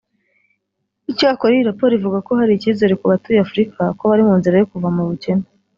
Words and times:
Icyakora 1.11 1.51
iyi 1.53 1.67
raporo 1.69 1.91
ivuga 1.99 2.17
ko 2.27 2.31
hari 2.39 2.51
icyizere 2.55 2.93
ku 2.99 3.05
batuye 3.11 3.39
Afurika 3.45 3.79
ko 3.97 4.03
bari 4.09 4.23
mu 4.27 4.33
nzira 4.39 4.55
yo 4.61 4.67
kuva 4.71 4.87
mu 4.97 5.03
bukene 5.09 5.45